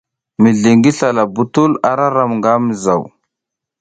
Mizli 0.41 0.71
ngi 0.77 0.91
sla 0.99 1.23
bitul 1.35 1.71
a 1.89 1.91
ram 2.15 2.31
nga 2.37 2.51
mizaw. 2.65 3.03